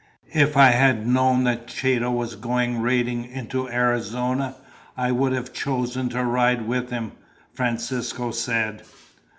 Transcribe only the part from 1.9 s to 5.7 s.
was going raiding into Arizona, I would have